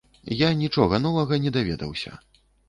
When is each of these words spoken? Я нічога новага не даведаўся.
Я 0.37 0.47
нічога 0.61 0.99
новага 1.05 1.39
не 1.45 1.53
даведаўся. 1.59 2.17